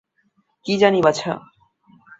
কী 0.65 0.73
জানি 0.77 0.99
বাছা! 1.01 1.31